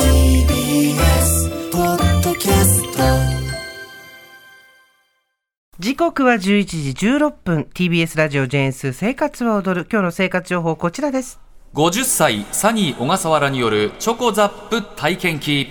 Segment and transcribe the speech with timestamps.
[0.00, 3.02] TBS ポッドキャスト
[5.78, 7.68] 時刻は11時16分。
[7.74, 11.38] TBS ラジオジェーンス生活は踊る今日の生活情報こちらです。
[11.74, 15.68] 50歳サニー小笠原によるチョコザップ体験記。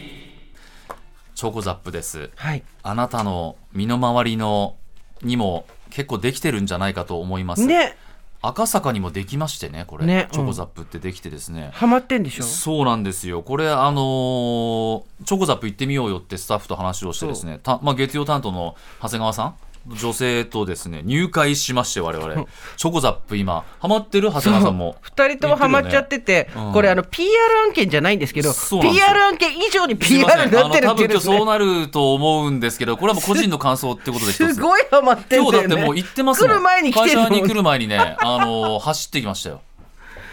[1.34, 2.30] チョコザップです。
[2.36, 2.64] はい。
[2.84, 4.76] あなたの身の回りの
[5.24, 7.96] にも結構できてるんじゃないかと思います、ね
[8.42, 10.06] 赤坂にもできましてねこれ。
[10.06, 12.44] ねチョコザップってできてですね、ハマってんでしょ？
[12.44, 13.42] そうなんですよ。
[13.42, 17.60] これあのーチョコザップ行ってみようよってスタッフと話をしてですね。
[17.62, 19.56] た、まあ、月曜担当の長谷川さん
[19.88, 22.46] 女性とですね入会しまして我々。
[22.78, 24.98] チョコザップ今ハマってる長谷川さんも。
[25.02, 26.74] 二人ともハマっちゃってて、うん。
[26.74, 27.30] これあの PR
[27.68, 35.58] 案件じゃないんですけど PR 案件以上に PR んになってるっていうですねそうなると思うんですけどこれはもう個人の感想ってことで すごいハマってんだよね。
[35.58, 36.50] 今日だってもう行ってますもん。
[36.52, 39.62] 来る前に来てる会社に来る前にね、あのー走ってきましたよ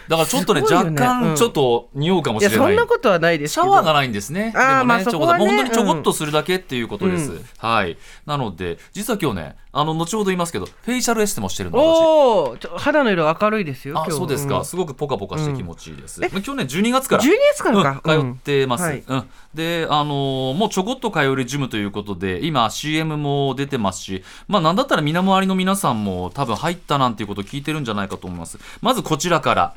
[0.08, 4.52] だからちょっとねね若うん干ちょっと匂うかもしれないそんなことはないですシャワーがないんですね。
[4.54, 7.32] あーでもね、まあそこ本当にちょこっとするだけっていうことです。
[7.32, 7.96] うんはい。
[8.26, 12.66] なので、実は今日ね、あの、後ほど言いますけど、フェイシャルエステもしてるの、私。
[12.72, 14.60] お肌の色明るいですよあ、そうですか。
[14.60, 16.20] んすごくポカポカして気持ちいいです。
[16.20, 17.22] まあ去年12月から。
[17.22, 28.58] 12月からかうん通ってます、はいうんで、あのーもうちょこっと通えるジムということで、今 CM も出てますし、まあなんだったら身の回りの皆さんも多分入ったなんていうことを聞いてるんじゃないかと思います。
[28.82, 29.74] まずこちらから。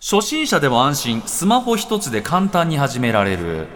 [0.00, 3.66] 初心者でも安心、スマホ一つで簡単に始められる。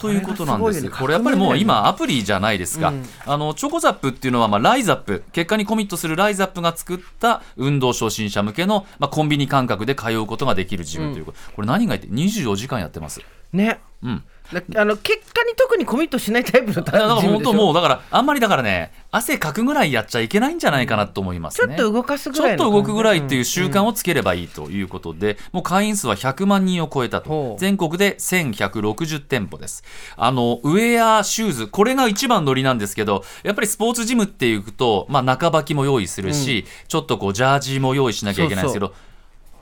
[0.00, 0.80] ということなんです。
[0.82, 2.88] これこれやっぱりもう今アプリじゃないですか。
[2.88, 11.38] うんあの、チョコザップっていうのは、まあ、ライザップ、結果にコミットするライザップが作った運動初心者向けの、まあ、コンビニ感覚で通うことができるジムということ。
[11.54, 13.20] これ何が言って24時間やってます。
[13.52, 14.24] ねうん。
[14.52, 21.74] だあの結果に特にコミットしないタイプのいやだから本当もう、だから、あんまりだからね、汗かくぐらいやっちゃいけないんじゃないかなと思いますね。
[21.76, 27.56] ちょっと動かすぐちょっらいのと動くぐらいっていう習慣をつければいいということで、もう会員数は100万人を超えたと。
[27.58, 29.82] 全国で1160店舗です。
[30.16, 38.92] あの、ウェア、シューズ、これが一番乗りなんですけど、やっぱりスポーツジムっていうと、まあ中履きも用意するし、ちょっとこうジャージも用意しなきゃいけないんですけど、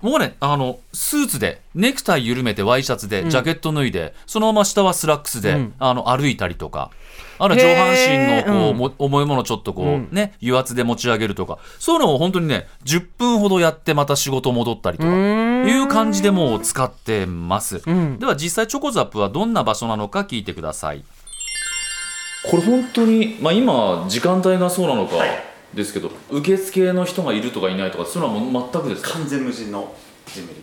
[0.03, 5.75] もうね、あの、スーツで、ネクタイ緩めてワイシャツで、ジャケット脱いで、そのまま下はスラックスで、うん。
[5.79, 6.91] あの、歩いたりとか、
[7.39, 10.09] あるいは上半身のこう、重いものをちょっとこう、うん。
[10.11, 15.69] ね、油圧で持ち上げるとか、そういうのを本当にね、10分ほどやってまた仕事戻ったりとか、ん。
[15.69, 17.89] いう感じでもう使ってます。
[17.89, 18.19] ん。
[18.19, 21.05] では実際チョコザップはどんな場所なのか聞いてください。
[22.51, 25.15] これ本当に、まあ今、時間帯がそうなのか
[25.75, 29.13] ですけど、受付の人がいるとかいないとか、そういうのはもう全くですか？
[29.13, 29.95] 完全無人の
[30.27, 30.63] ジムリ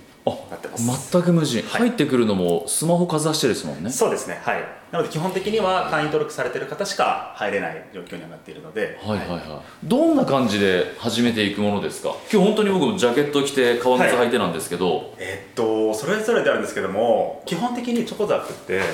[0.50, 1.12] なってます。
[1.12, 1.82] 全く無人、はい。
[1.82, 3.90] 入ってくるのもスマホかざしてですもんね。
[3.90, 4.40] そうですね。
[4.44, 4.64] はい。
[4.92, 8.98] なので基本的には会員登録されてる方しか入れない状況にはなっているので。
[9.00, 9.42] はいはいはい、
[9.84, 12.16] どんな感じで始めていくものですか？
[12.32, 18.88] 今日本当に僕もジャケット着て革靴履いてなんですけど、えっとそれぞれであるんですけども基本的にチョコザップって、はい。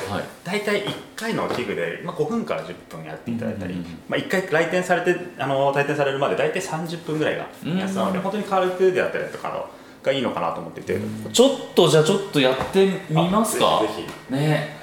[0.43, 8.23] 大体1回の器具で、まあ、5分から10分やっていただいたり、うんうんうんまあ、1回来店されてあの退店されるまで大体30分ぐらいが目安なので、うん。
[8.23, 9.69] 本当に軽くであったりとかの
[10.05, 10.99] がいいのかなと思っていて、
[11.33, 13.79] ちょっとじゃあちょっとやってみますか。
[13.79, 14.77] あぜひぜね。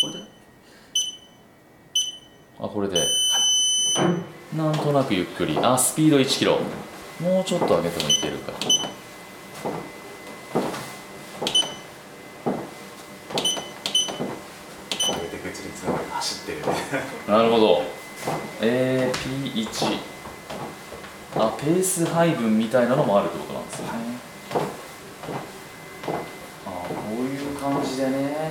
[0.00, 0.18] これで。
[2.58, 3.06] あこれで、
[4.54, 5.58] なんとなくゆっくり。
[5.62, 6.58] あスピード1キロ。
[7.20, 8.52] もうちょっと上げてもいけるか。
[8.52, 8.68] 上
[15.14, 16.62] げていくうちにつながり走っている
[17.26, 17.82] なるほど。
[18.60, 20.16] AP1
[21.38, 23.92] あペース配分みたいなのもあるってことなんですよね
[26.66, 28.50] あこういう感じでね。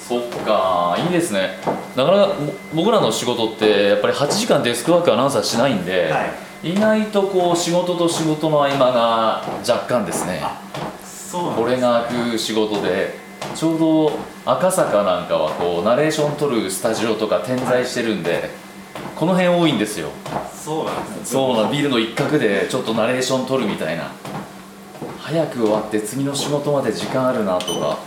[0.00, 1.58] そっかいいですね。
[1.94, 6.24] なかなかも僕らの仕事ってやっぱり8時間デスクワークアナウンサーしないんで、は
[6.62, 6.70] い。
[6.70, 10.42] 意外とこう仕事と仕事の合間が若干ですね。
[11.04, 13.14] そうなんこれが空く仕事で
[13.54, 14.12] ちょうど
[14.46, 18.48] 赤坂なんかはこうナレーション撮るスタジオとか点在してるんで
[19.14, 20.08] この辺多いんですよ。
[20.52, 24.10] そうなんですそうなビルの一角でちょっとナレーション撮るみたいな
[25.28, 27.98] 早く終わって次の仕事まで時間あるなとか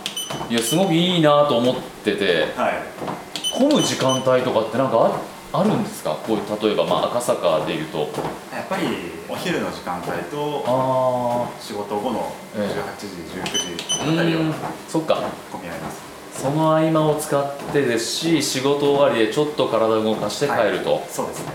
[0.50, 2.74] いやすごくいいなと思っててはい。
[3.56, 5.20] 混む時間帯とかってなんか
[5.52, 6.16] ああるんですか？
[6.26, 7.98] こう例えばまあ赤坂でいうと。
[7.98, 8.86] やっぱり
[9.28, 12.80] お昼の時間帯とあ仕事後のええ。
[12.80, 13.06] 18時、
[13.38, 14.54] 19時ああたりはうん
[14.88, 15.22] そっか。
[15.52, 16.02] 混み合います。
[16.42, 21.52] その合間を使ってですし仕事終わりでちょっと体を動かして帰ると、そうですね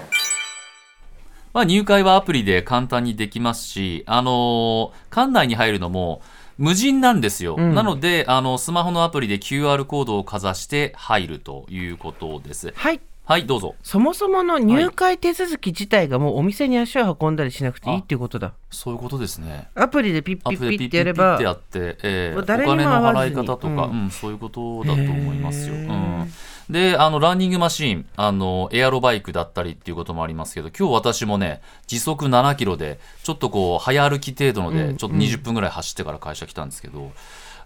[1.57, 6.21] まあ、入会はアプリで簡単にできますし、あのー館内に入るのも
[6.59, 7.73] 無人なんですよ、ん。
[7.73, 12.73] なのであのスマホのアプリで QR コードをかざして入るということです。
[12.75, 13.75] はいはいどうぞ。
[13.83, 18.53] そもそもの入会手続き自体がもうお店に足を運んだりしなくていいっていうことだ。
[18.71, 19.67] そういうことですね。
[19.75, 25.75] アプリでピッピッピッってやればってやって、えーお金の払い方とか、ううんんそういうことだと思いますよ。
[25.75, 26.31] へうーん、
[26.69, 37.11] であのランニングマシーンあのエアロバイクだったりっていうこともありますけど今日私もね時速7キロでちょっとこう早歩き程度ので、ちょっと20分ぐらい走ってから会社来たんですけど。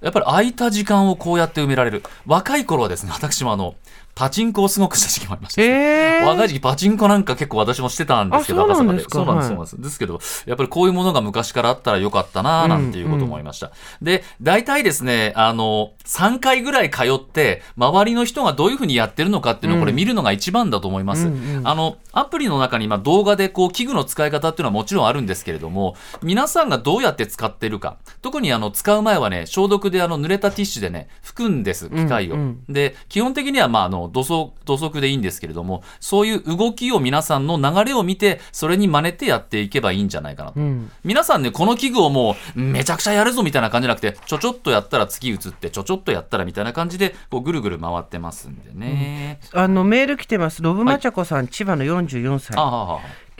[0.01, 2.01] やっぱり空いた時間をこうやって埋められる。
[2.25, 3.75] 若い頃はですね私もあの
[4.21, 6.25] パチンコをすごくした時期もありました、へー。
[6.27, 9.09] 若い時期パチンコなんか結構私もしてたんですけどあそうなん赤坂で。
[9.09, 9.47] そうなんです、はい。
[9.47, 9.81] そうなんです。
[9.81, 13.71] ですけど、やっぱりこういうものが昔からあったらよかったな、なんていうことも思いました。
[13.99, 21.27] で、大体ですね、あの、3回ぐらい通って、周りの人がどういうふうにやってるのかっていうのをこれ見るのが一番だと思います。
[21.63, 32.35] あの、アプリの中にまあ動画でこう器具の使い方っていうのはもちろんあるんですけれども、皆さんがどうやって使ってるか、特にあの、使う前はね、消毒であの、濡れたティッシュでね、拭くんです、機械を。
[32.35, 32.63] うん。
[32.69, 40.59] で、基本的にはまあ、あの、土足、土足でいいんですけれども、そういう動きを皆さんの流れを見て、それに真似てやっていけばいいんじゃないかなと。
[40.59, 40.91] うん。
[41.03, 49.39] 皆さんね、この器具をもう、めちゃくちゃやるぞみたいな感じじゃなくて、ちょちょっとやったら次移って、ちょちょっとやったらみたいな感じで、こう、ぐるぐる回ってますんでね。
[49.53, 50.61] あのメール来てます。
[50.61, 52.55] ロブマチャコさん、千葉の44歳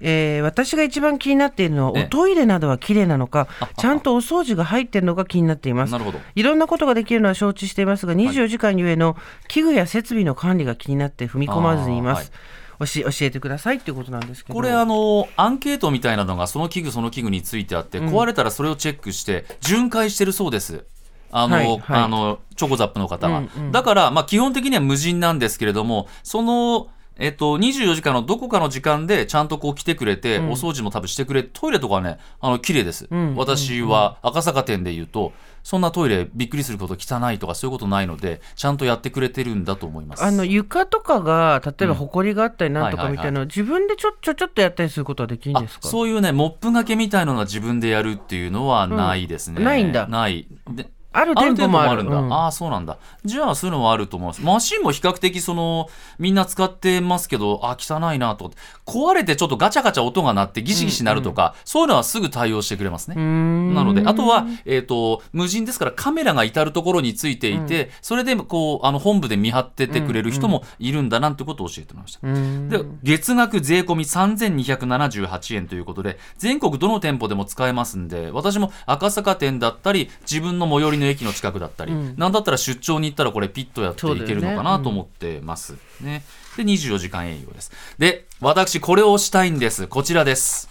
[0.02, 5.92] えー私が一番気になっているのは、ええおトイレなどは綺麗なのかちゃんとお掃除が入っているのか気になっています。
[5.92, 6.20] なるほど。
[6.36, 9.16] いろんなことができるのは承知していますが24時間ゆえの
[9.48, 12.32] 器具や設備の管理が気になって踏み込まずにいます、
[12.80, 14.56] 教えてくださいっていうことなんですけど。
[14.56, 20.86] これあのアンケートみたいなのがその器具その器具についてあって、壊れたらそれをチェックして巡回してるそうです。
[21.32, 21.82] あの、はいはい。
[22.04, 23.72] あのチョコザップの方が、うんうん。
[23.72, 26.90] だから、まあ、基本的には無人なんですけれどもその
[27.22, 33.36] えっと、24時間のどこかの時間でちゃんとこう来てくれて、お掃除も多分してくれトイレとかはねあの綺麗です、ん。
[33.36, 35.32] 私は赤坂店で言うと
[35.62, 40.24] そんなトイレびっくりすること汚いとかそういうことないのでちゃんとやってくれてるんだと思います。
[40.24, 45.88] あの床とかが例えば埃があったりなんとかみたいな自分でちょちょちょっとやったりすることはできるんですか？
[45.88, 49.64] あそういうねモップがけみたいのが自分でやるっていうのはないですね、うん。
[49.64, 50.08] ないんだ。
[50.08, 50.48] ない。
[50.72, 52.04] である店舗もある。
[52.04, 52.34] んだ、うん。
[52.34, 52.98] ああそうなんだ。
[53.26, 54.42] じゃあそういうのはあると思います。
[54.42, 58.52] マシンも比較的そのみんな使ってますけどあ汚いなと
[58.86, 63.16] 壊れてちょっとガチャガチャ音が鳴ってギシギシ鳴るとか、そういうのはすぐ対応してくれますね。
[63.16, 85.76] なのであとは、えー、と無人ですからカメラが至る所についていて、それでこうあの本部で見張っててくれる人もいるんだなんてことを教えてもらいました、で月額税込み3278円ということで全国どの店舗でも使えますんで私も赤坂店だったり自分の最寄りの駅の近くだったり、なんだったら出張に行ったらこれピッとやっていけるのかなと思ってます。
[86.00, 86.24] ね。
[86.56, 87.72] で24時間営業です。
[87.98, 89.88] で私これをしたいんです。
[89.88, 90.70] こちらです。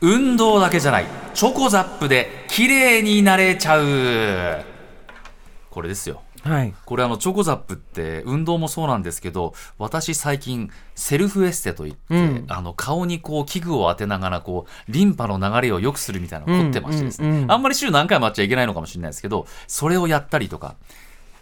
[0.00, 1.06] 運動だけじゃない。
[1.34, 4.64] チョコザップで綺麗になれちゃう。
[5.70, 6.74] これですよはい。
[6.84, 12.44] これあのチョコザップって運動もそうなんですけど私最近セルフエステといって、うん。
[12.48, 17.42] あの顔にこう器具を当てながらこうリンパの流れを良くするみたいなのを凝ってましてですね、うんうん。
[17.44, 20.76] うんあんまり週何回もやっちゃいけないのかもしれないですけどそれをやったりとか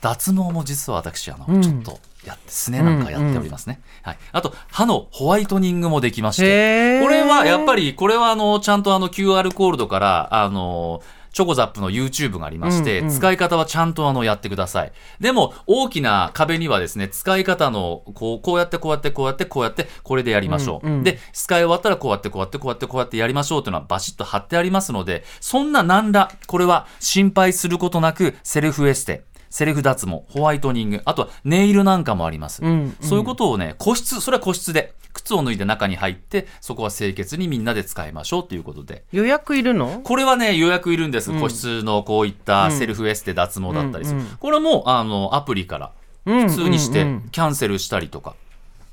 [0.01, 1.63] 脱毛も実は私あの、うん。
[1.63, 11.03] ちょっとやってすねなんかやっておりますね、はい、あと歯のホワイトニングもできましてこれはやっぱりこれはあのちゃんとあの QR コードからあの
[11.35, 14.93] チョコザップの YouTube がありまして、うんうん使い方はちゃんとあのやってください。
[15.21, 20.87] でも、大きな壁にはですね、使い方の、こう、こうやってこうやってこうやってこうやって、これでやりましょう。
[20.87, 29.25] うんうんで、使い終わったらこうやってこうやってこうやってこうやってやりましょうというのはバシッと貼ってありますので、そんななんだ、これは心配することなく、セルフエステ。
[29.55, 32.61] セルフ脱毛、ホワイトニング、あとはネイルなんかもあります。
[32.61, 39.05] うんうんそういうことをね、個室、それは個室で、靴を脱いで中に入って、そこは清潔にみんなで使いましょうということで。
[39.13, 40.01] 予約いるの？
[40.03, 41.31] これはね、予約いるんです。
[41.31, 44.19] うん個室のこういったセルフエステ脱毛だったりする。
[44.19, 45.93] うんうんこれも、あの、アプリから
[46.25, 48.35] 普普通にしてキャンセルしたりとか、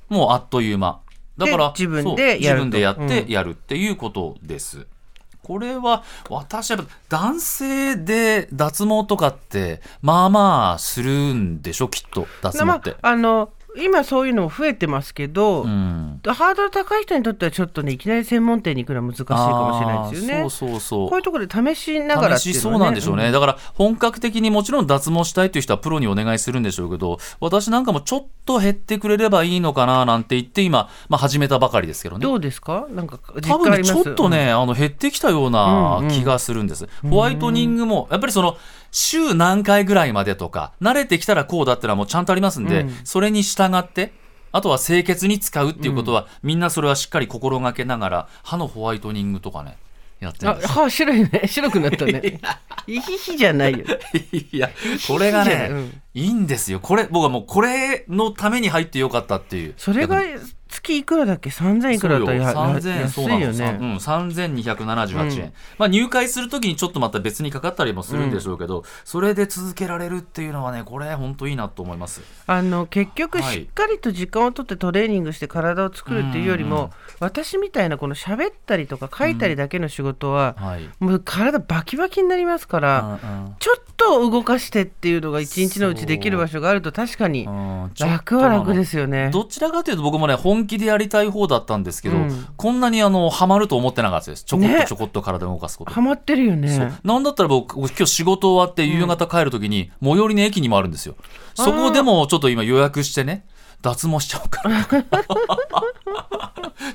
[0.09, 0.99] もうあっという間。
[1.39, 4.85] だから、で自分でやると自分でやってうんやるっていうことです。
[5.51, 12.95] これは、私は男性で脱毛とかって、まあまあするんでしょ、きっと、脱毛って。
[13.01, 16.19] あ、あの今そういうのも増えてますけど、うん。
[16.23, 20.49] ハードル高い人にとってはちょっとねいきなり専門店に行くのは難しいかもしれないですよね。
[20.49, 21.09] そうそうそう。
[21.09, 32.23] こういうところで試しながらっていうのは、試しそうなんでしょうね、だから本格的にもちろん脱毛したいという人はプロにお願いするんでしょうけど私なんかもちょっと減ってくれればいいのかななんて言って今、まあ、始めたばかりですけどね。
[32.23, 32.87] どうですか？
[32.89, 38.57] なんか実多分ねちょっとね、あの減ってきたような気がするんです、ホワイトニングもやっぱりその
[38.91, 42.93] 週何回ぐらいまでとか、慣れてきたらこうだってのはもうちゃんとありますんで、うん。
[43.03, 44.13] それに従って、
[44.51, 49.77] あとは清潔に使うっていうことは、みんなそれはしっかり心がけながら、歯のホワイトニングとかね、
[50.19, 50.67] やってるあんです。
[50.67, 51.41] 歯白いね。
[51.47, 52.39] 白くなったね。
[52.85, 53.85] いひひじゃないよ。
[54.31, 54.69] いや、
[55.07, 56.01] これがね、うん。
[56.13, 56.79] いいんですよ。
[56.79, 59.73] これ、僕はもうこれのために入ってよかったっていう。
[59.77, 60.21] それが
[60.71, 62.71] 月いくらだっけ？3000いくらだったらやそうよ。
[62.71, 65.53] や3000そう安いよなのさうん、ね3278円、うん。
[65.77, 72.21] まあ、入会するときにちょっとまた別にかかったりもするんでしょうけど、それで続けられるっていうのはねこれ本当いいなと思います。
[72.47, 73.53] あの結局はい。
[73.53, 87.83] しっかりと時間をとってトレーニングして体を作るっていうよりも、うん私みたいなこの喋ったりとか書いたりだけの仕事は、はい、もう体バキバキになりますから、うんちょっと動かしてっていうのが一日のうちできる場所があると確かにうん。
[87.83, 89.29] うん楽は楽ですよね。
[89.31, 92.47] どちらかというと僕もね本気でやりたい方だったんですけど、うん。
[92.55, 94.43] こんなにあのハマると思ってなかったです。
[94.43, 96.99] ちょこっとねちょこっと体を動かすこと、ハマってるよね。
[97.03, 101.15] なんだったら僕今日仕事終わって夕方帰るときに最寄りの駅にもあるんですよ。
[101.55, 103.45] そこでもちょっと今予約してね
[103.81, 104.87] 脱毛しちゃおうかな。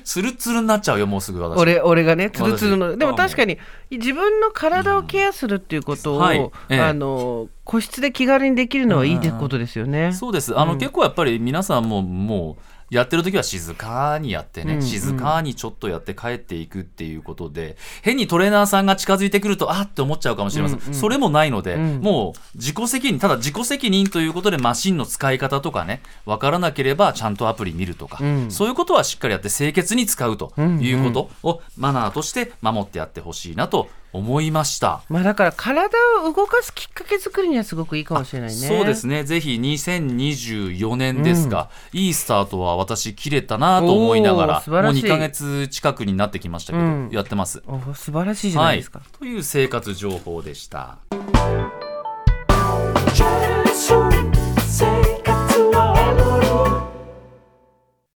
[0.03, 1.59] ツルツルになっちゃうよもうすぐ私。
[1.59, 3.57] 俺俺がねつるつるの私でも確かに
[3.91, 6.21] 自分の体をケアするっていうことを、うん。
[6.21, 6.51] はい。
[6.69, 6.79] ええ。
[6.81, 10.13] あの個室で気軽にできるのはいいことですよね。
[10.13, 10.57] そうです。
[10.57, 21.99] あの、結構やっぱり皆さんももうやってる時は静かにやってね、うん静かにちょっとやって帰っていくっていうことで変にトレーナーさんが近づいてくるとあって思っちゃうかもしれません、うんうんそれもないので、うん。
[21.99, 28.51] もう自己責任ただ自己責任ということでマシンの使い方とかね分からなければちゃんとアプリ見るとか、うん。
[28.51, 35.01] そういうことはしっかりやって清潔に使うということをマナーとして守ってやってほしいなと思いました。
[35.09, 38.55] まあだから体を動かすきっかけ作りにはすごくいいかもしれないね。
[38.55, 47.63] そうですね、ぜひ2024年ですが、いいスタートは私、切れたなと思いながら、もう2ヶ月近くになってきましたけど、うんやってます。
[47.67, 49.01] お素晴らしいじゃないですか。
[49.17, 50.97] という生活情報でした。